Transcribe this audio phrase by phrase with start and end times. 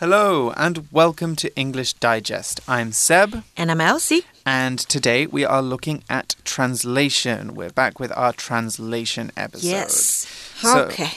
[0.00, 2.60] Hello and welcome to English Digest.
[2.68, 3.42] I'm Seb.
[3.56, 4.22] And I'm Elsie.
[4.46, 7.56] And today we are looking at translation.
[7.56, 9.66] We're back with our translation episode.
[9.66, 10.28] Yes.
[10.54, 11.10] So- okay.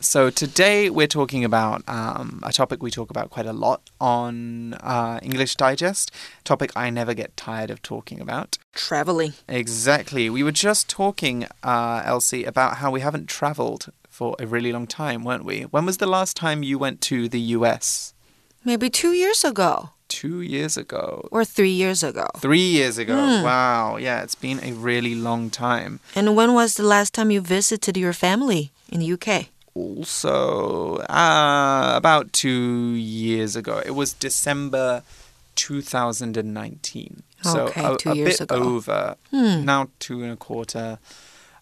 [0.00, 4.74] So today we're talking about um, a topic we talk about quite a lot on
[4.80, 6.10] uh, English Digest.
[6.42, 8.56] Topic I never get tired of talking about.
[8.72, 9.34] Traveling.
[9.46, 10.28] Exactly.
[10.30, 14.86] We were just talking, uh, Elsie, about how we haven't traveled for a really long
[14.86, 15.62] time, weren't we?
[15.62, 18.11] When was the last time you went to the US?
[18.64, 21.26] Maybe two years ago Two years ago.
[21.32, 22.26] or three years ago.
[22.36, 23.14] Three years ago.
[23.16, 23.42] Hmm.
[23.42, 23.96] Wow.
[23.96, 26.00] Yeah, it's been a really long time.
[26.14, 29.48] And when was the last time you visited your family in the UK?
[29.74, 33.80] Also, uh, about two years ago.
[33.86, 35.02] It was December
[35.56, 37.22] 2019.
[37.44, 38.54] Okay, So Okay, a, two a bit ago.
[38.56, 39.16] over.
[39.30, 39.64] Hmm.
[39.64, 40.98] Now two and a quarter.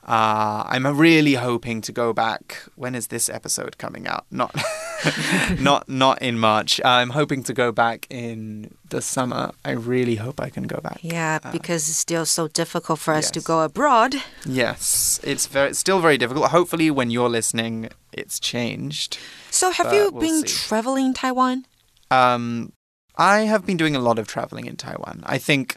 [0.07, 2.65] Uh, I'm really hoping to go back.
[2.75, 4.25] When is this episode coming out?
[4.31, 4.51] Not,
[5.61, 6.81] not, not in March.
[6.85, 9.53] I'm hoping to go back in the summer.
[9.65, 11.01] I really hope I can go back.
[11.03, 14.17] Yeah, because it's still so difficult for us to go abroad.
[14.45, 16.51] Yes, it's very, still very difficult.
[16.51, 19.19] Hopefully, when you're listening, it's changed.
[19.51, 20.69] So, have you we'll been see.
[20.69, 21.67] traveling in Taiwan?
[22.11, 22.73] Um,
[23.17, 25.23] I have been doing a lot of traveling in Taiwan.
[25.27, 25.77] I think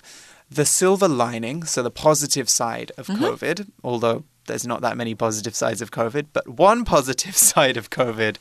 [0.50, 5.56] the silver lining, so the positive side of COVID, although there's not that many positive
[5.56, 8.38] sides of COVID, but one positive side of COVID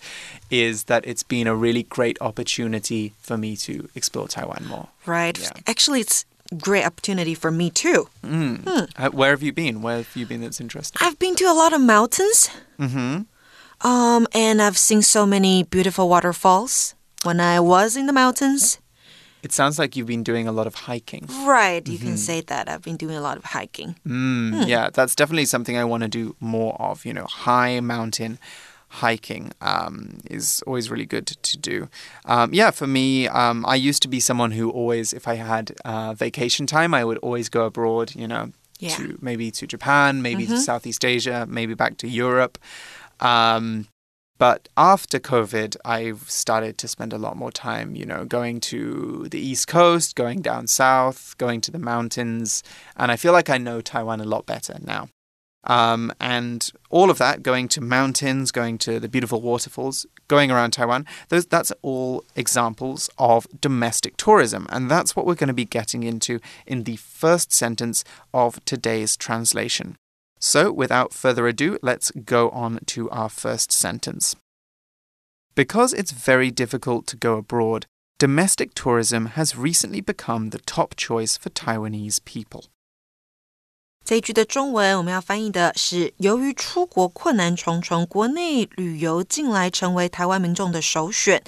[0.51, 4.89] is that it's been a really great opportunity for me to explore Taiwan more.
[5.07, 5.39] Right.
[5.39, 5.51] Yeah.
[5.67, 6.25] Actually, it's
[6.59, 8.09] great opportunity for me too.
[8.25, 8.91] Mm.
[8.97, 9.83] Uh, where have you been?
[9.83, 10.99] Where have you been that's interesting?
[11.01, 12.51] I've been to a lot of mountains.
[12.79, 13.23] Mm-hmm.
[13.87, 18.79] Um, and I've seen so many beautiful waterfalls when I was in the mountains.
[19.43, 21.27] It sounds like you've been doing a lot of hiking.
[21.45, 22.07] Right, you Mm-hmm.
[22.07, 22.69] can say that.
[22.69, 23.97] I've been doing a lot of hiking.
[24.07, 27.05] Mm, Yeah, that's definitely something I want to do more of.
[27.05, 28.39] You know, high mountain
[29.01, 31.89] hiking um, is always really good to do.
[32.27, 35.73] Um, yeah, for me, um, I used to be someone who always, if I had
[35.85, 38.15] uh, vacation time, I would always go abroad.
[38.15, 38.97] You know, Yeah.
[38.97, 42.59] to maybe to Japan, maybe to Southeast Asia, maybe back to Europe.
[43.21, 43.87] Um,
[44.43, 49.29] but after COVID, I've started to spend a lot more time, you know, going to
[49.31, 52.65] the East Coast, going down south, going to the mountains,
[52.97, 55.11] and I feel like I know Taiwan a lot better now.
[55.63, 60.73] Um, and all of that, going to mountains, going to the beautiful waterfalls, going around
[60.73, 64.67] Taiwan, those, that's all examples of domestic tourism.
[64.71, 68.03] And that's what we're going to be getting into in the first sentence
[68.35, 69.95] of today's translation.
[70.45, 74.35] So, without further ado, let's go on to our first sentence.
[75.55, 77.87] Because it's very difficult to go abroad,
[78.19, 82.65] domestic tourism has recently become the top choice for Taiwanese people.
[84.05, 91.43] 这一句的中文我们要翻译的是：由于出国困难重重，国内旅游近来成为台湾民众的首选。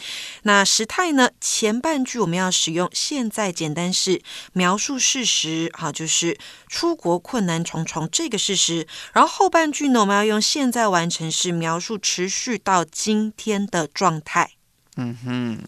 [0.45, 1.31] 那时态呢？
[1.41, 4.23] 前半句我们要使用现在简单式
[4.53, 6.39] 描述事实，好，就是
[6.69, 8.87] 出国困难重重这个事实。
[9.13, 14.53] 然后后半句呢，我们要用现在完成式描述持续到今天的状态。
[14.97, 15.59] 嗯哼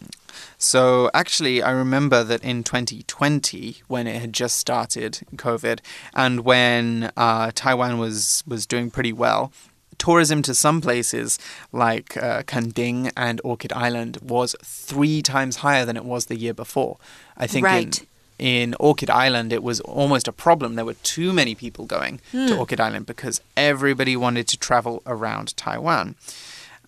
[0.58, 5.80] So, actually, I remember that in 2020, when it had just started, COVID,
[6.14, 9.52] and when uh, Taiwan was, was doing pretty well,
[9.98, 11.38] tourism to some places
[11.72, 16.52] like uh, Kenting and Orchid Island was three times higher than it was the year
[16.54, 16.98] before.
[17.36, 18.06] I think in- Right.
[18.38, 20.74] in Orchid Island, it was almost a problem.
[20.74, 25.56] There were too many people going to Orchid Island because everybody wanted to travel around
[25.56, 26.16] Taiwan.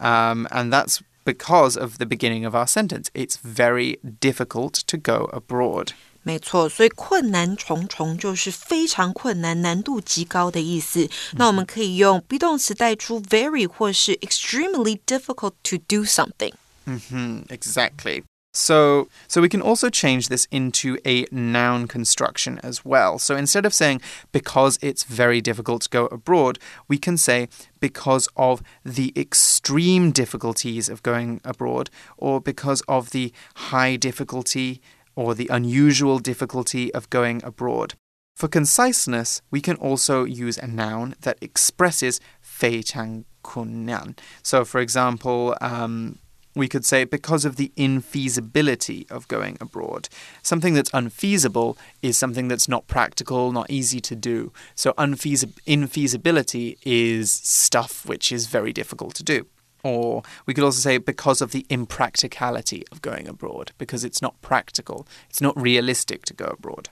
[0.01, 3.10] Um, and that's because of the beginning of our sentence.
[3.14, 5.90] It's very difficult to go abroad.
[6.26, 11.10] 没错，所以困难重重就是非常困难、难度极高的意思。
[11.34, 16.54] 那我们可以用 be 动词带出 very 或是 extremely difficult to do something。
[16.86, 18.24] hmm exactly.
[18.58, 23.18] So, so we can also change this into a noun construction as well.
[23.18, 24.02] So instead of saying
[24.32, 30.88] because it's very difficult to go abroad, we can say because of the extreme difficulties
[30.88, 34.82] of going abroad, or because of the high difficulty
[35.16, 37.96] or the unusual difficulty of going abroad.
[38.36, 44.16] For conciseness, we can also use a noun that expresses 非常困难.
[44.42, 46.18] So, for example, um,
[46.59, 50.09] we could say because of the infeasibility of going abroad.
[50.43, 54.53] Something that's unfeasible is something that's not practical, not easy to do.
[54.75, 59.47] So, unfeasi- infeasibility is stuff which is very difficult to do.
[59.85, 64.41] Or we could also say because of the impracticality of going abroad, because it's not
[64.43, 66.89] practical, it's not realistic to go abroad.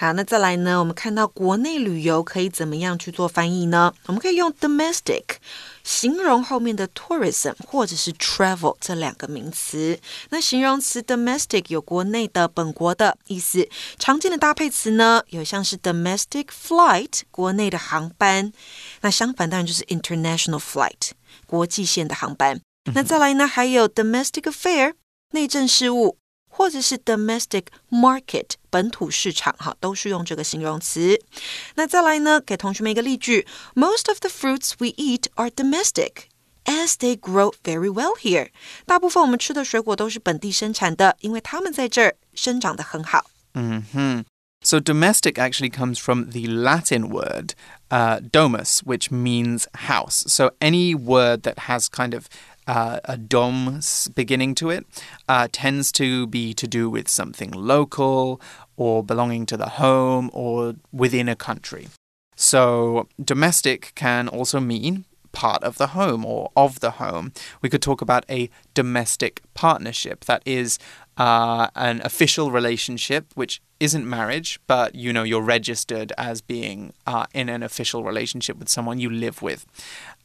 [0.00, 0.78] 好，那再来呢？
[0.78, 3.92] 我们看到国内旅游可以怎么样去做翻译呢？
[4.06, 5.24] 我们可以用 domestic
[5.82, 9.98] 形容后面的 tourism 或者是 travel 这两个名词。
[10.30, 13.68] 那形容词 domestic 有国内的、本国的意思。
[13.98, 18.52] 常见的搭配词呢，有像是 domestic flight 国内的航班。
[19.00, 21.10] 那相反当然就是 international flight
[21.44, 22.60] 国际线的航班。
[22.94, 23.48] 那再来呢？
[23.48, 24.94] 还有 domestic affair
[25.32, 26.18] 内政事务。
[26.47, 31.19] 或者是 domestic market 本土市场，哈，都是用这个形容词。
[31.75, 36.25] 那再来呢，给同学们一个例句：Most of the fruits we eat are domestic,
[36.65, 38.49] as they grow very well here。
[38.85, 43.25] 大部分我们吃的水果都是本地生产的，因为它们在这儿生长得很好。
[43.55, 44.25] 嗯哼。
[44.65, 47.53] So domestic actually comes from the Latin word
[47.89, 50.23] uh, domus, which means house.
[50.27, 52.27] So any word that has kind of
[52.68, 53.80] uh, a dom
[54.14, 54.86] beginning to it
[55.28, 58.40] uh, tends to be to do with something local
[58.76, 61.88] or belonging to the home or within a country.
[62.36, 67.32] So, domestic can also mean part of the home or of the home.
[67.62, 70.24] We could talk about a domestic partnership.
[70.26, 70.78] That is
[71.16, 77.26] uh, an official relationship, which isn't marriage, but you know you're registered as being uh,
[77.32, 79.64] in an official relationship with someone you live with.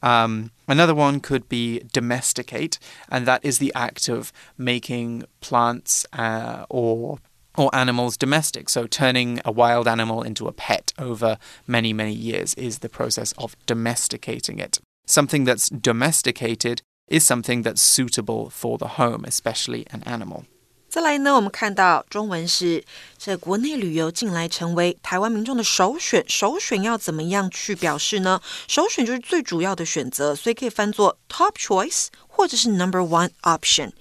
[0.02, 2.78] Um, another one could be domesticate,
[3.08, 7.18] and that is the act of making plants uh, or
[7.56, 8.68] or animals domestic.
[8.68, 13.32] So turning a wild animal into a pet over many many years is the process
[13.38, 14.80] of domesticating it.
[15.06, 20.46] Something that's domesticated is something that's suitable for the home, especially an animal.
[20.94, 22.84] 再来呢，我们看到中文是
[23.18, 26.24] 这国内旅游近来成为台湾民众的首选。
[26.28, 28.40] 首选要怎么样去表示呢？
[28.68, 33.91] 首选就是最主要的选择，所以可以翻作 top choice 或者是 number one option。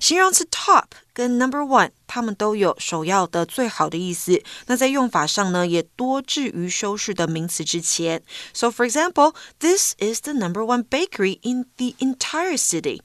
[0.00, 4.42] 形容词 top 跟 number one，它们都有首要的、最好的意思。
[4.66, 8.22] 那在用法上呢，也多置于修饰的名词之前。
[8.52, 13.00] So for example, this is the number one bakery in the entire city.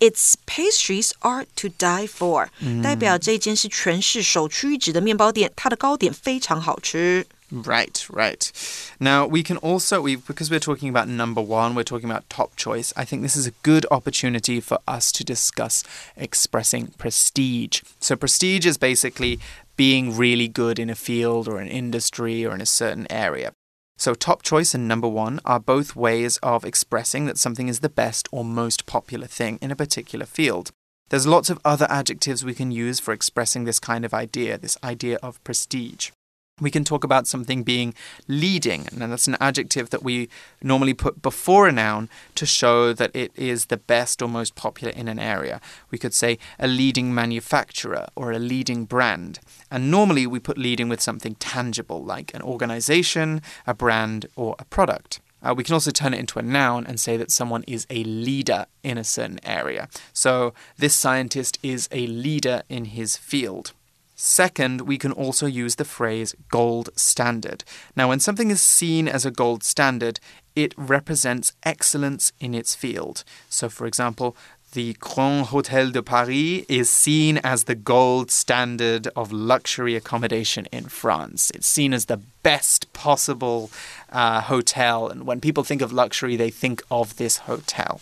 [0.00, 7.26] Its pastries are to die for，、嗯、代表这间是全市首屈一指的面包店，它的糕点非常好吃。
[7.49, 8.51] Right, right.
[8.99, 12.57] Now we can also we because we're talking about number one, we're talking about top
[12.57, 12.91] choice.
[12.97, 15.81] I think this is a good opportunity for us to discuss
[16.17, 17.83] expressing prestige.
[18.01, 19.39] So prestige is basically
[19.77, 23.53] being really good in a field or an industry or in a certain area.
[23.99, 27.89] So, top choice and number one are both ways of expressing that something is the
[27.89, 30.69] best or most popular thing in a particular field.
[31.09, 34.77] There's lots of other adjectives we can use for expressing this kind of idea, this
[34.83, 36.11] idea of prestige
[36.59, 37.93] we can talk about something being
[38.27, 40.27] leading, and that's an adjective that we
[40.61, 44.91] normally put before a noun to show that it is the best or most popular
[44.91, 45.61] in an area.
[45.91, 49.39] We could say a leading manufacturer or a leading brand.
[49.69, 54.65] And normally we put leading with something tangible, like an organization, a brand, or a
[54.65, 55.19] product.
[55.43, 58.03] Uh, we can also turn it into a noun and say that someone is a
[58.03, 59.87] leader in a certain area.
[60.11, 63.73] So, this scientist is a leader in his field.
[64.19, 67.63] Second, we can also use the phrase gold standard.
[67.95, 70.19] Now, when something is seen as a gold standard,
[70.55, 73.23] it represents excellence in its field.
[73.47, 74.35] So, for example,
[74.73, 80.85] the Grand Hotel de Paris is seen as the gold standard of luxury accommodation in
[80.85, 81.51] France.
[81.51, 83.69] It's seen as the best possible
[84.11, 88.01] uh, hotel, and when people think of luxury, they think of this hotel.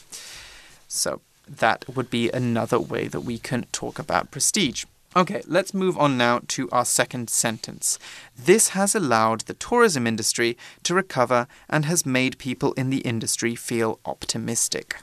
[0.88, 4.86] So, that would be another way that we can talk about prestige.
[5.15, 7.97] Okay, let's move on now to our second sentence.
[8.37, 13.57] This has allowed the tourism industry to recover and has made people in the industry
[13.57, 15.01] feel optimistic.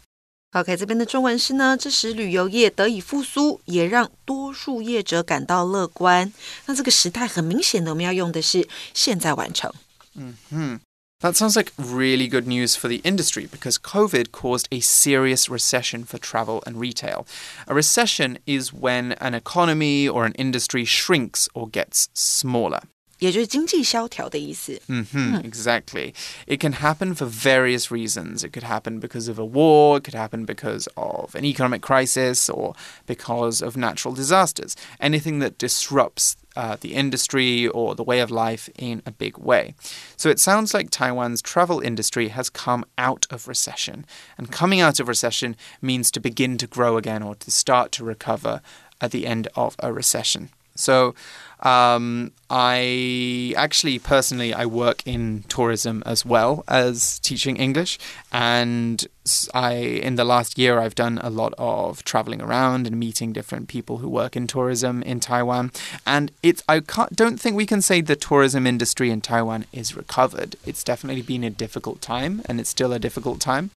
[0.54, 6.32] OK，这边的中文是呢，这使旅游业得以复苏，也让多数业者感到乐观。
[6.68, 9.74] 那这个时态很明显的，我们要用的是现在完成。
[10.16, 10.80] 嗯哼。
[11.22, 16.04] that sounds like really good news for the industry because COVID caused a serious recession
[16.04, 17.26] for travel and retail.
[17.68, 22.82] A recession is when an economy or an industry shrinks or gets smaller.
[23.20, 24.80] 也就是经济萧条的意思。
[24.88, 26.14] Mm -hmm, exactly.
[26.46, 28.44] It can happen for various reasons.
[28.44, 32.48] It could happen because of a war, it could happen because of an economic crisis,
[32.48, 32.76] or
[33.08, 34.76] because of natural disasters.
[35.00, 39.75] Anything that disrupts uh, the industry or the way of life in a big way.
[40.17, 44.05] So it sounds like Taiwan's travel industry has come out of recession.
[44.39, 48.05] And coming out of recession means to begin to grow again or to start to
[48.05, 48.61] recover
[49.01, 50.51] at the end of a recession.
[50.75, 51.15] So,
[51.63, 57.99] um, I actually personally I work in tourism as well as teaching English,
[58.33, 59.07] and
[59.55, 63.69] I in the last year I've done a lot of traveling around and meeting different
[63.69, 65.71] people who work in tourism in Taiwan,
[66.05, 66.81] and it's I
[67.15, 70.57] don't think we can say the tourism industry in Taiwan is recovered.
[70.67, 73.71] It's definitely been a difficult time, and it's still a difficult time.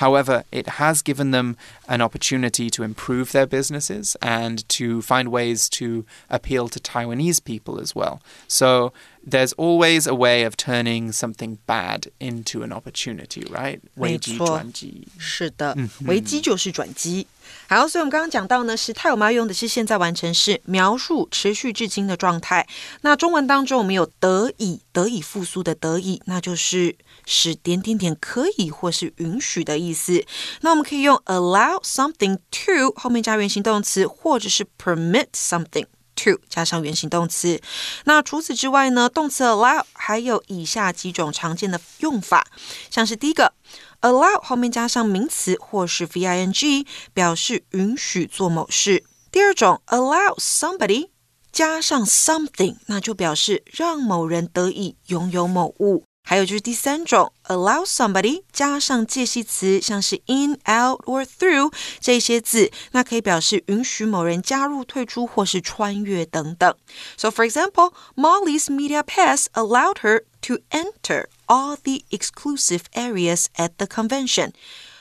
[0.00, 1.56] However, it has given them
[1.88, 7.80] an opportunity to improve their businesses and to find ways to appeal to Taiwanese people
[7.80, 8.20] as well.
[8.46, 8.92] So
[9.24, 13.80] there's always a way of turning something bad into an opportunity, right?
[13.94, 15.08] 危机转机。
[15.16, 17.26] 是的，危机就是转机。
[17.67, 22.67] 好，所以我们刚刚讲到呢，时态我们要用的是现在完成式，描述持续至今的状态。
[23.01, 30.25] 那中文当中我们有得以，得以复苏的得以，那就是使点点点可以或是允许的意思。
[30.59, 37.61] 那我们可以用 allow something to 后面加原形动词，或者是 permit something to 加上原形动词。
[38.03, 42.45] 那除此之外呢，动词 allow 还有以下几种常见的用法，
[42.89, 43.53] 像是第一个。
[44.00, 49.04] allow 后面加上名词或是 v i n g，表示允许做某事。
[49.30, 51.10] 第二种，allow somebody
[51.52, 56.04] 加上 something，那就表示让某人得以拥有某物。
[56.28, 66.74] 还有就是第三种，allow somebody 加上介系词，像是 in、out or through 这些字，那可以表示允许某人加入、退出或是穿越等等。
[67.16, 73.86] So for example, Molly's media pass allowed her to enter all the exclusive areas at the
[73.86, 74.52] convention.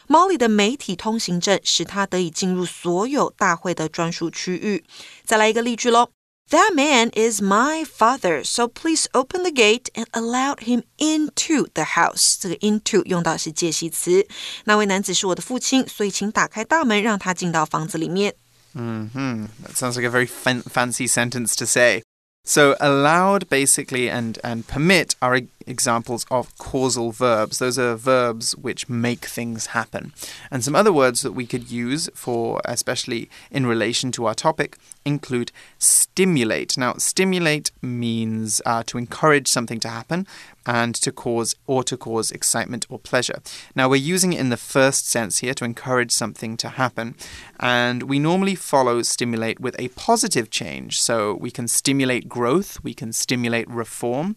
[0.08, 4.84] Molly 的媒体通行证使她得以进入所有大会的专属区域。
[5.26, 6.10] 再来一个例句喽。
[6.52, 12.36] That man is my father, so please open the gate and allow him into the house.
[12.40, 14.28] 这个 into 用到是介系词。
[14.66, 18.36] 那位男子是我的父亲，所以请打开大门，让他进到房子里面。
[18.74, 19.48] Mm hmm.
[19.64, 22.04] That sounds like a very fancy sentence to say.
[22.51, 27.61] So allowed basically and and permit are examples of causal verbs.
[27.61, 30.13] Those are verbs which make things happen.
[30.51, 34.79] And some other words that we could use for especially in relation to our topic
[35.05, 36.77] include stimulate.
[36.77, 40.27] Now stimulate means uh, to encourage something to happen
[40.67, 43.41] and to cause or to cause excitement or pleasure.
[43.75, 47.15] Now we're using it in the first sense here to encourage something to happen,
[47.59, 51.01] and we normally follow stimulate with a positive change.
[51.01, 54.37] So we can stimulate growth, we can stimulate reform,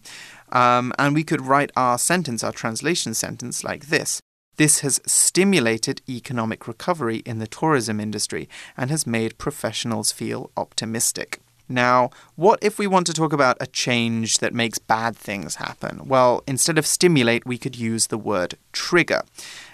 [0.52, 4.20] um, and we could write our sentence, our translation sentence, like this.
[4.56, 11.40] This has stimulated economic recovery in the tourism industry and has made professionals feel optimistic.
[11.68, 16.02] Now, what if we want to talk about a change that makes bad things happen?
[16.04, 19.22] Well, instead of stimulate, we could use the word trigger.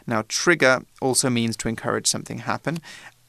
[0.06, 2.78] Now, trigger also means to encourage something happen.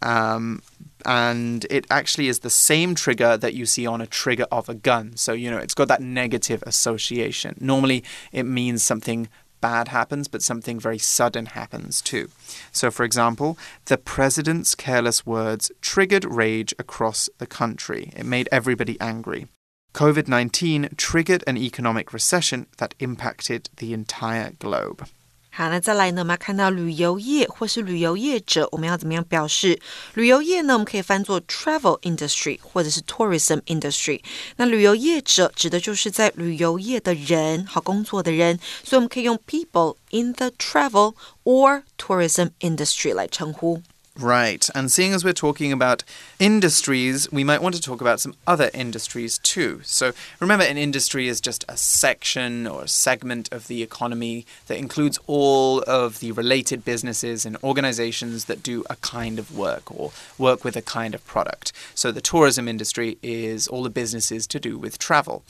[0.03, 0.61] Um,
[1.05, 4.73] and it actually is the same trigger that you see on a trigger of a
[4.73, 5.15] gun.
[5.15, 7.55] So, you know, it's got that negative association.
[7.59, 9.27] Normally, it means something
[9.61, 12.29] bad happens, but something very sudden happens too.
[12.71, 18.11] So, for example, the president's careless words triggered rage across the country.
[18.15, 19.47] It made everybody angry.
[19.93, 25.07] COVID 19 triggered an economic recession that impacted the entire globe.
[25.53, 26.21] 好，那再来呢？
[26.21, 29.77] 我们要看到旅游业或是旅游业者，我们要怎么样表示？
[30.13, 30.73] 旅游业呢？
[30.73, 34.21] 我们可以翻作 travel industry 或者是 tourism industry。
[34.55, 43.81] 那旅游业者指的就是在旅游业的人，好工作的人，所以我们可以用 people in the travel or tourism industry 来称呼。
[44.19, 44.69] Right.
[44.75, 46.03] And seeing as we're talking about
[46.37, 49.79] industries, we might want to talk about some other industries too.
[49.85, 54.77] So remember, an industry is just a section or a segment of the economy that
[54.77, 60.11] includes all of the related businesses and organizations that do a kind of work or
[60.37, 61.71] work with a kind of product.
[61.95, 65.43] So the tourism industry is all the businesses to do with travel.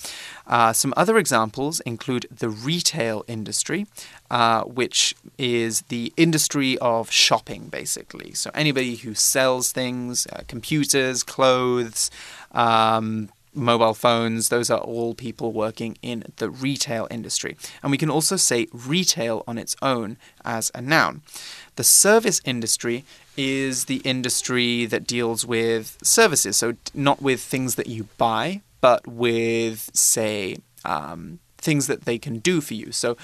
[0.52, 3.88] Uh, some other examples include the retail industry,
[4.30, 8.34] uh, which is the industry of shopping, basically.
[8.34, 12.12] So anybody who sells things, uh, computers, clothes,
[12.52, 17.56] um, mobile phones, those are all people working in the retail industry.
[17.82, 21.22] And we can also say retail on its own as a noun.
[21.78, 23.06] The service industry
[23.38, 29.08] is the industry that deals with services, so not with things that you buy, but
[29.08, 32.92] with, say, um, things that they can do for you.
[32.92, 33.16] So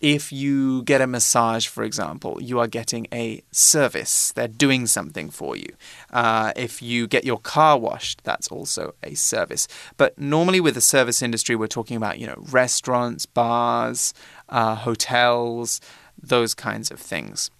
[0.00, 4.32] if you get a massage, for example, you are getting a service.
[4.32, 5.68] They're doing something for you.
[6.12, 9.66] Uh, if you get your car washed, that's also a service.
[9.96, 14.12] But normally, with the service industry, we're talking about you know restaurants, bars,
[14.50, 15.80] uh, hotels,
[16.22, 17.50] those kinds of things.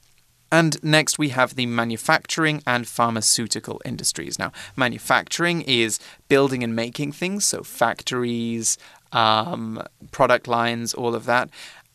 [0.50, 4.38] And next, we have the manufacturing and pharmaceutical industries.
[4.38, 5.98] Now, manufacturing is
[6.28, 8.78] building and making things, so factories,
[9.12, 11.50] um, product lines, all of that.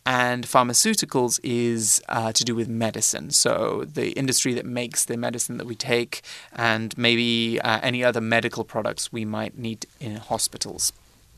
[0.05, 3.29] And pharmaceuticals is uh, to do with medicine.
[3.29, 8.19] So, the industry that makes the medicine that we take, and maybe uh, any other
[8.19, 10.91] medical products we might need in hospitals.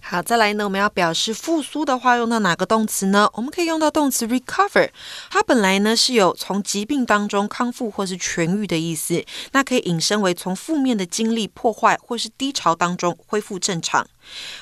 [0.05, 3.29] 好，再来呢，我们要表示复苏的话，用到哪个动词呢？
[3.35, 4.89] 我们可以用到动词 recover，
[5.31, 14.05] 它本来呢是有从疾病当中康复或是痊愈的意思，那可以引申为从负面的经历、破坏或是低潮当中恢复正常。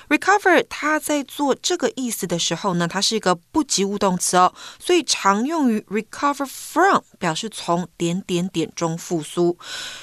[0.10, 9.57] recover 它在做这个意思的时候呢，它是一个不及物动词哦，所以常用于 recover from，表示从点点点中复苏。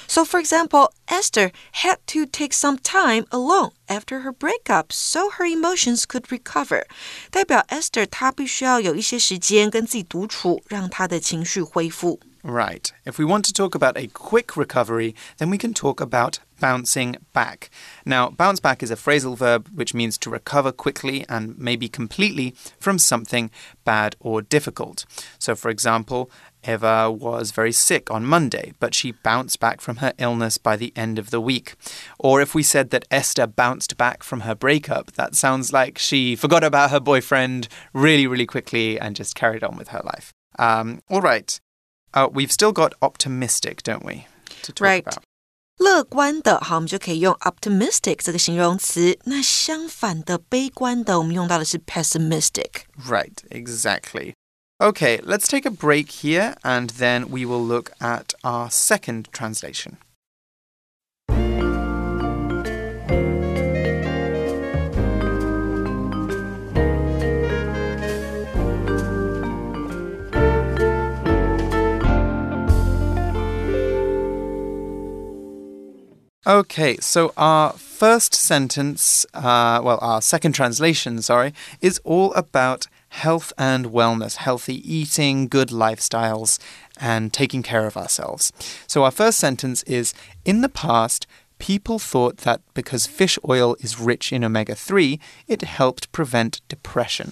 [0.07, 5.46] So for example, Esther had to take some time alone after her breakup, so her
[5.46, 6.84] emotions could recover。
[7.30, 12.20] 代表 Esther 她必须要有一些时间跟自己独处，让她的情绪恢复。
[12.42, 12.90] Right.
[13.06, 17.16] If we want to talk about a quick recovery, then we can talk about bouncing
[17.32, 17.70] back.
[18.04, 22.54] Now, bounce back is a phrasal verb which means to recover quickly and maybe completely
[22.78, 23.50] from something
[23.86, 25.06] bad or difficult.
[25.38, 26.28] So, for example,
[26.66, 30.92] Eva was very sick on Monday, but she bounced back from her illness by the
[30.96, 31.74] end of the week.
[32.18, 36.34] Or if we said that Esther bounced back from her breakup, that sounds like she
[36.34, 40.32] forgot about her boyfriend really, really quickly and just carried on with her life.
[40.58, 41.60] Um, all right.
[42.14, 44.26] Uh, we've still got optimistic, don't we?
[44.62, 45.02] To talk right.
[45.02, 45.22] about.
[45.76, 49.18] 乐观的，好，我们就可以用 optimistic 这个形容词。
[49.24, 52.84] 那相反的，悲观的，我们用到的是 pessimistic。
[52.96, 54.34] Right, exactly.
[54.81, 59.97] Okay, let's take a break here and then we will look at our second translation.
[76.47, 83.51] Okay, so our first sentence, uh, well, our second translation, sorry, is all about health
[83.57, 86.59] and wellness, healthy eating, good lifestyles,
[86.99, 88.51] and taking care of ourselves.
[88.87, 90.13] So our first sentence is
[90.45, 91.27] In the past,
[91.59, 97.31] people thought that because fish oil is rich in omega 3, it helped prevent depression.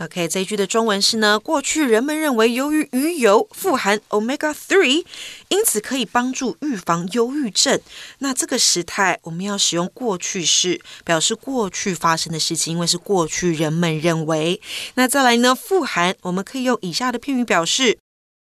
[0.00, 5.04] OK，这一句的中文是呢，过去人们认为由于鱼油富含 omega three，
[5.48, 7.80] 因此可以帮助预防忧郁症。
[8.18, 14.60] 那这个时态我们要使用过去式，表示过去发生的事情，因为是过去人们认为。
[14.94, 17.96] 那再来呢，富含我们可以用以下的片语表示，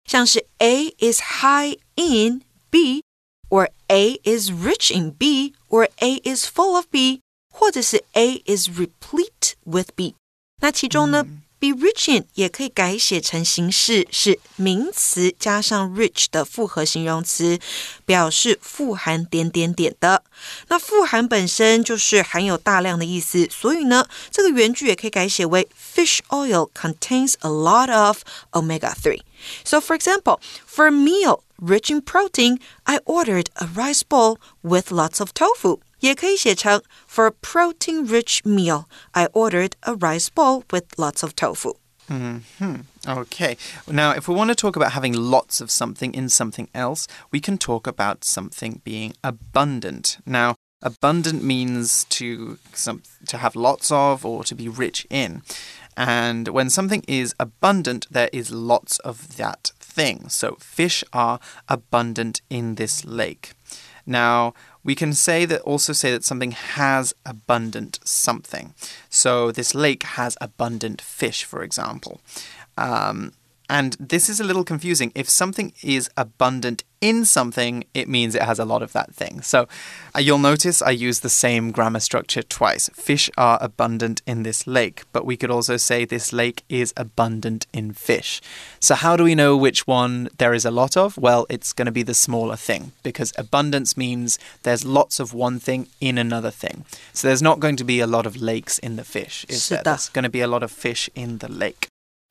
[0.03, 6.83] 像是 A is high in B，or A is rich in B，or A is full of
[6.91, 10.15] B，或者是 A is replete with B。
[10.60, 11.26] 那其中呢、
[11.58, 17.58] b e rich in 也可以改写成形式是名词加上 rich 的复合形容词，
[18.06, 20.22] 表示富含点点点的。
[20.68, 28.18] 那富含本身就是含有大量的意思，所以呢，这个原句也可以改写为 Fish oil contains a lot of
[28.52, 29.20] omega three.
[29.64, 34.90] So, for example, for a meal rich in protein, I ordered a rice bowl with
[34.90, 35.80] lots of tofu.
[36.00, 41.74] 也可以写成 For a protein-rich meal, I ordered a rice bowl with lots of tofu.
[43.06, 43.56] Okay.
[43.86, 47.40] Now, if we want to talk about having lots of something in something else, we
[47.40, 50.18] can talk about something being abundant.
[50.26, 55.42] Now, abundant means to some to have lots of or to be rich in.
[55.96, 60.28] And when something is abundant, there is lots of that thing.
[60.28, 61.38] So fish are
[61.68, 63.52] abundant in this lake.
[64.06, 64.52] Now,
[64.83, 68.73] we can say that also say that something has abundant something.
[69.09, 72.21] So this lake has abundant fish, for example.
[72.77, 73.33] Um,
[73.69, 75.11] and this is a little confusing.
[75.13, 79.41] If something is abundant in something, it means it has a lot of that thing.
[79.41, 79.67] So
[80.15, 82.89] uh, you'll notice I use the same grammar structure twice.
[82.93, 87.67] Fish are abundant in this lake, but we could also say this lake is abundant
[87.71, 88.41] in fish.
[88.79, 91.17] So how do we know which one there is a lot of?
[91.17, 95.59] Well, it's going to be the smaller thing because abundance means there's lots of one
[95.59, 96.85] thing in another thing.
[97.13, 99.83] So there's not going to be a lot of lakes in the fish, is there?
[99.83, 101.88] There's going to be a lot of fish in the lake.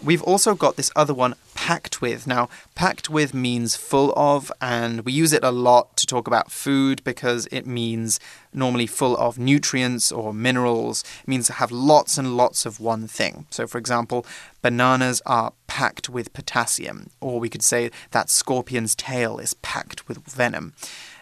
[0.09, 2.27] We've also got this other one, packed with.
[2.27, 6.51] Now, packed with means full of, and we use it a lot to talk about
[6.51, 8.19] food because it means
[8.55, 11.05] normally full of nutrients or minerals.
[11.21, 13.45] It means to have lots and lots of one thing.
[13.51, 14.25] So, for example,
[14.63, 20.25] bananas are packed with potassium, or we could say that scorpion's tail is packed with
[20.25, 20.73] venom.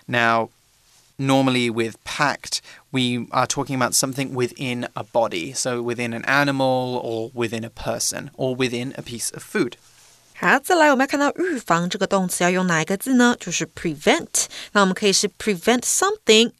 [0.07, 0.51] Now,
[1.19, 2.61] normally with packed,
[2.93, 7.71] we are talking about something within a body, so within an animal or within a
[7.71, 9.77] person or within a piece of food.
[10.39, 13.35] 好，再来我们要看到预防这个动词要用哪一个字呢？
[13.41, 13.67] 就是
[15.83, 16.53] something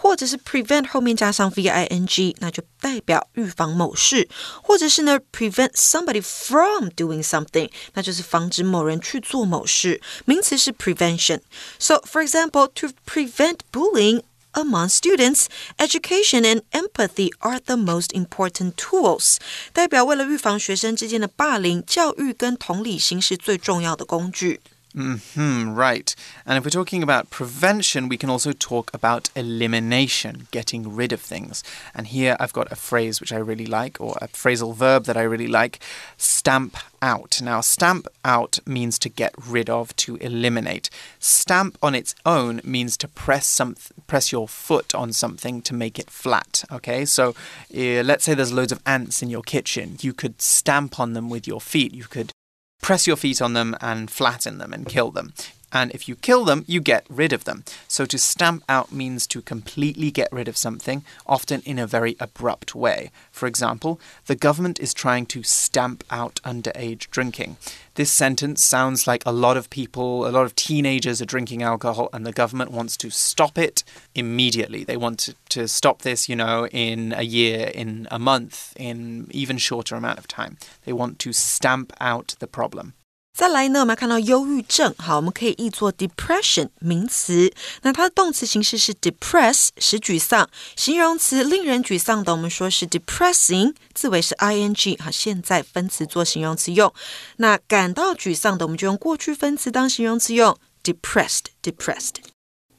[0.00, 4.28] 或者是 prevent 后面加上 v i n g，那就代表预防某事；
[4.62, 10.00] 或者是呢 prevent somebody from doing something，那就是防止某人去做某事。
[10.24, 14.22] 名词是 prevention。So for example, to prevent bullying.
[14.58, 19.36] Among students, education and empathy are the most important tools.
[19.74, 24.62] 代表为了预防学生之间的霸凌，教育跟同理心是最重要的工具。
[24.93, 26.13] Hmm, right.
[26.45, 31.21] And if we're talking about prevention, we can also talk about elimination, getting rid of
[31.21, 31.63] things.
[31.95, 35.15] And here I've got a phrase which I really like, or a phrasal verb that
[35.15, 35.79] I really like
[36.17, 37.41] stamp out.
[37.41, 40.89] Now, stamp out means to get rid of, to eliminate.
[41.19, 43.77] Stamp on its own means to press some,
[44.07, 46.65] press your foot on something to make it flat.
[46.69, 47.29] Okay, so
[47.73, 49.97] uh, let's say there's loads of ants in your kitchen.
[50.01, 51.93] You could stamp on them with your feet.
[51.93, 52.33] You could
[52.81, 55.33] press your feet on them and flatten them and kill them.
[55.71, 57.63] And if you kill them, you get rid of them.
[57.87, 62.15] So to stamp out means to completely get rid of something, often in a very
[62.19, 63.11] abrupt way.
[63.31, 67.57] For example, the government is trying to stamp out underage drinking.
[67.95, 72.09] This sentence sounds like a lot of people, a lot of teenagers are drinking alcohol,
[72.13, 73.83] and the government wants to stop it
[74.15, 74.83] immediately.
[74.83, 79.27] They want to, to stop this, you know, in a year, in a month, in
[79.31, 80.57] even shorter amount of time.
[80.85, 82.93] They want to stamp out the problem.
[83.41, 87.51] 再来呢，我们要看到忧郁症，好，我们可以译作 depression 名词。
[87.81, 96.93] 那它的动词形式是 depress，使沮丧；形容词令人沮丧的，我们说是 depressing，字尾是 ing，好，现在分词做形容词用。
[97.37, 102.17] 那感到沮丧的，我们就用过去分词当形容词用，depressed，depressed。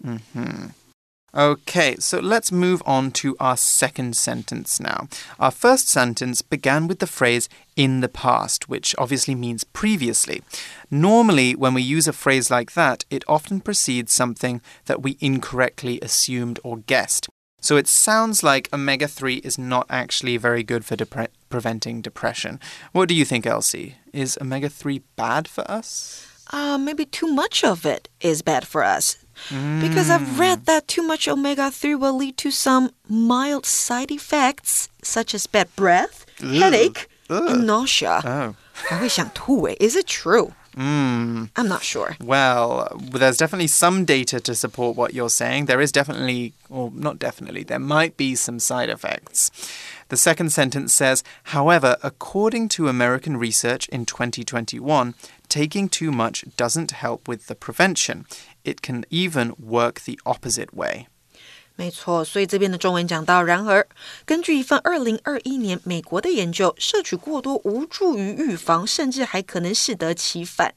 [0.05, 0.71] 嗯哼。
[1.35, 5.09] Okay, so let's move on to our second sentence now.
[5.41, 10.43] Our first sentence began with the phrase in the past, which obviously means previously.
[10.91, 15.99] Normally, when we use a phrase like that, it often precedes something that we incorrectly
[16.03, 17.31] assumed or guessed.
[17.63, 22.61] So it sounds like omega 3 is not actually very good for depre preventing depression.
[22.93, 23.95] What do you think, Elsie?
[24.13, 26.27] Is omega 3 bad for us?
[26.51, 29.17] Uh, maybe too much of it is bad for us.
[29.49, 30.65] Because I've read mm.
[30.67, 35.75] that too much omega 3 will lead to some mild side effects, such as bad
[35.77, 38.21] breath, headache, and nausea.
[38.25, 38.57] Oh.
[39.81, 40.55] Is it true?
[40.77, 41.51] Mm.
[41.55, 42.17] I'm not sure.
[42.23, 45.67] Well, there's definitely some data to support what you're saying.
[45.67, 49.51] There is definitely, or not definitely, there might be some side effects.
[50.09, 55.15] The second sentence says, however, according to American research in 2021,
[55.49, 58.27] taking too much doesn't help with the prevention.
[58.64, 61.08] It can even work the opposite way.
[61.76, 63.88] 没错，所以这边的中文讲到，然而，
[64.26, 70.74] 根据一份二零二一年美国的研究，摄取过多无助于预防，甚至还可能适得其反。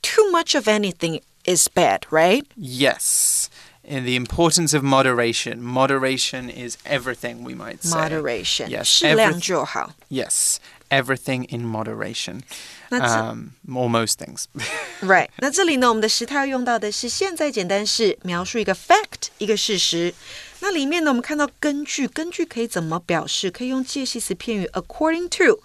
[0.00, 2.44] Too much of anything is bad, right?
[2.56, 3.48] Yes.
[3.82, 5.62] In the importance of moderation.
[5.62, 7.90] Moderation is everything, we might say.
[7.90, 8.68] Moderation.
[8.68, 8.84] Yes.
[8.84, 9.94] 适量就好。
[10.08, 10.56] Yes
[10.92, 12.42] everything in moderation.
[12.90, 14.46] Um, or most things.
[15.02, 15.28] right.
[15.38, 20.14] 那这里呢，我们的时态要用到的是现在简单式，描述一个 fact，一个事实。
[20.60, 23.50] 那里面呢，我们看到根据，根据可以怎么表示？
[23.50, 25.60] 可以用介系词片语 according to。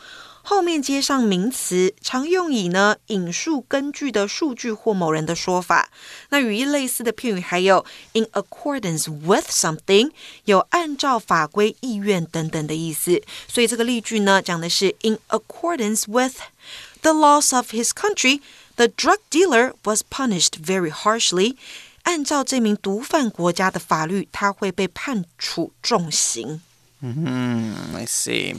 [0.47, 5.89] 后面接上名词，常用以呢引述根据的数据或某人的说法。
[6.29, 10.11] 那语义类似的片语还有 in accordance with something，
[10.45, 13.21] 有按照法规、意愿等等的意思。
[13.47, 16.35] 所以这个例句呢讲的是 in accordance with
[17.01, 21.55] the laws of his country，the drug dealer was punished very harshly。
[22.03, 26.61] 按照这名毒贩国家的法律，他会被判处重刑。
[26.99, 28.57] 嗯，I see。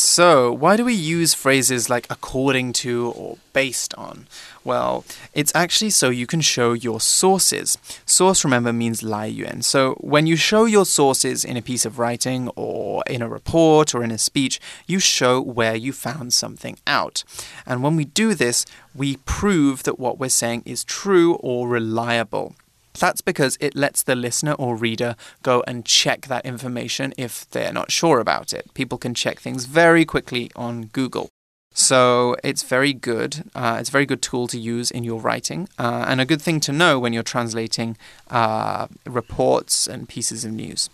[0.00, 4.28] So, why do we use phrases like according to or based on?
[4.62, 7.76] Well, it's actually so you can show your sources.
[8.06, 9.60] Source, remember, means 来源.
[9.60, 13.92] So, when you show your sources in a piece of writing or in a report
[13.92, 17.24] or in a speech, you show where you found something out.
[17.66, 22.54] And when we do this, we prove that what we're saying is true or reliable.
[22.99, 27.73] That's because it lets the listener or reader go and check that information if they're
[27.73, 28.71] not sure about it.
[28.75, 31.29] People can check things very quickly on Google.
[31.73, 33.45] So it's very good.
[33.55, 36.39] Uh, it's a very good tool to use in your writing, uh, and a good
[36.39, 37.97] thing to know when you're translating
[38.29, 40.89] uh, reports and pieces of news.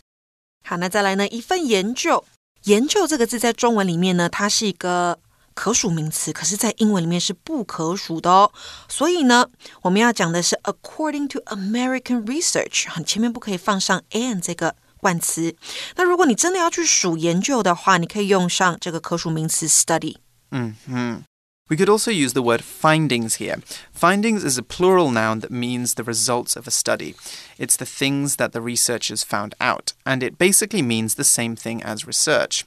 [0.64, 1.28] 好，那再来呢？
[1.28, 2.24] 一份研究，
[2.64, 5.20] 研究这个字在中文里面呢，它是一个
[5.54, 8.52] 可数名词，可是，在英文里面是不可数的哦。
[8.88, 9.50] 所以呢，
[9.82, 15.56] 我们要讲的是 according to American research，前面不可以放上 and 这个冠词。
[15.96, 20.18] 那如果你真的要去数研究的话，你可以用上这个可数名词 study。
[20.52, 21.24] 嗯嗯。
[21.68, 23.60] We could also use the word findings here.
[23.94, 27.14] Findings is a plural noun that means the results of a study.
[27.60, 31.84] It's the things that the researchers found out, and it basically means the same thing
[31.84, 32.66] as research.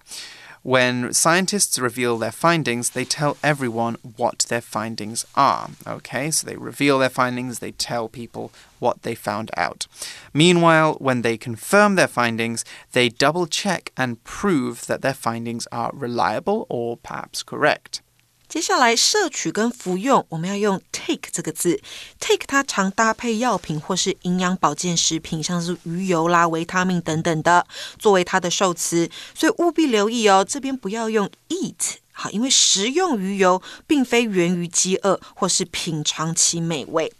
[0.67, 5.69] When scientists reveal their findings, they tell everyone what their findings are.
[5.87, 9.87] Okay, so they reveal their findings, they tell people what they found out.
[10.33, 15.89] Meanwhile, when they confirm their findings, they double check and prove that their findings are
[15.93, 18.01] reliable or perhaps correct.
[18.49, 21.81] 接下来，摄取跟服用，我们要用 take 这个字。
[22.17, 27.67] take 它常搭配药品或是营养保健食品，像是鱼油啦、维他命等等的，
[27.99, 29.09] 作为它的受词。
[29.35, 37.11] 所以务必留意哦，这边不要用 eat，好，因为食用鱼油并非源于饥饿或是品尝其美味。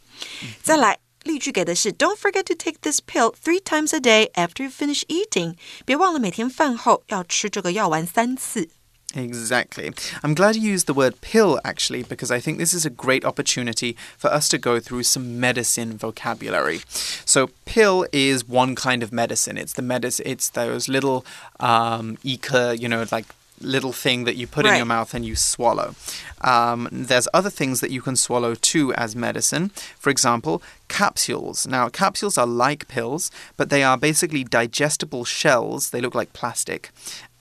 [0.63, 5.55] 再来，例句给的是 Don't forget to take this pill three times a day after you finish eating。
[5.85, 8.69] 别忘了每天饭后要吃这个药丸三次。
[9.17, 9.91] Exactly.
[10.23, 13.25] I'm glad you used the word pill actually, because I think this is a great
[13.25, 16.81] opportunity for us to go through some medicine vocabulary.
[17.25, 19.57] So, pill is one kind of medicine.
[19.57, 20.27] It's the medicine.
[20.27, 21.25] It's those little
[21.59, 23.25] um, you know, like
[23.59, 24.73] little thing that you put right.
[24.73, 25.95] in your mouth and you swallow.
[26.41, 29.69] Um, there's other things that you can swallow too as medicine.
[29.97, 31.67] For example, capsules.
[31.67, 35.89] Now, capsules are like pills, but they are basically digestible shells.
[35.89, 36.91] They look like plastic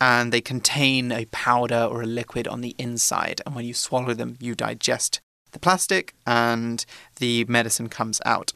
[0.01, 3.41] and they contain a powder or a liquid on the inside.
[3.45, 5.21] And when you swallow them, you digest
[5.57, 6.85] the plastic and
[7.19, 8.53] the medicine comes out.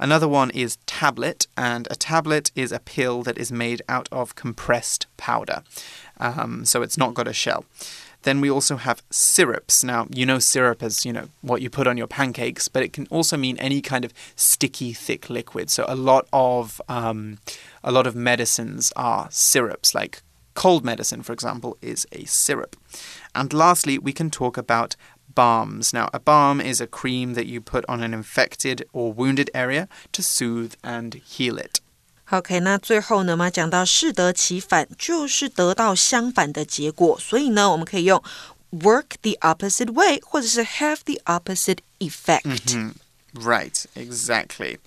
[0.00, 4.34] Another one is tablet, and a tablet is a pill that is made out of
[4.34, 5.62] compressed powder.
[6.20, 7.64] Um, so it's not got a shell.
[8.22, 9.82] Then we also have syrups.
[9.82, 12.92] Now, you know syrup as, you know, what you put on your pancakes, but it
[12.92, 15.70] can also mean any kind of sticky, thick liquid.
[15.70, 17.38] So a lot of um,
[17.82, 20.22] a lot of medicines are syrups, like
[20.54, 22.76] Cold medicine, for example, is a syrup.
[23.34, 24.96] And lastly, we can talk about
[25.34, 25.92] balms.
[25.92, 29.88] Now, a balm is a cream that you put on an infected or wounded area
[30.12, 31.79] to soothe and heal it.
[32.31, 37.19] OK，那最后呢，我们讲到适得其反，就是得到相反的结果。
[37.19, 38.21] 所以呢，我们可以用
[38.71, 42.91] work the opposite way，或者是 have the opposite effect。Mm -hmm.
[43.35, 44.77] Right, exactly.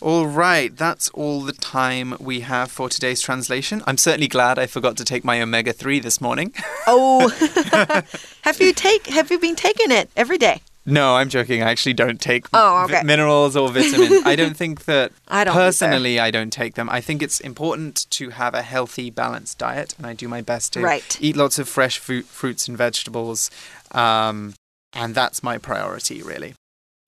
[0.00, 3.80] All right, that's all the time we have for today's translation.
[3.86, 6.52] I'm certainly glad I forgot to take my omega 3 this morning.
[6.86, 7.30] oh.
[8.42, 10.60] have you take have you been taking it every day?
[10.85, 11.61] No, I'm joking.
[11.61, 13.03] I actually don't take oh, okay.
[13.03, 14.23] minerals or vitamins.
[14.25, 16.89] I don't think that I don't personally I don't take them.
[16.89, 20.73] I think it's important to have a healthy, balanced diet, and I do my best
[20.73, 21.17] to right.
[21.21, 23.51] eat lots of fresh fruit, fruits and vegetables.
[23.91, 24.55] Um,
[24.93, 26.55] and that's my priority, really.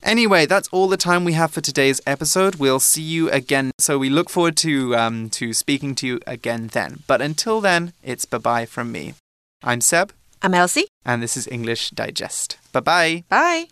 [0.04, 2.56] Anyway, that's all the time we have for today's episode.
[2.56, 3.72] We'll see you again.
[3.80, 7.04] So we look forward to um, to speaking to you again then.
[7.08, 9.14] But until then, it's bye bye from me.
[9.64, 10.12] I'm Seb.
[10.44, 10.88] I'm Elsie.
[11.06, 12.58] And this is English Digest.
[12.74, 13.24] Bye bye.
[13.30, 13.68] Bye.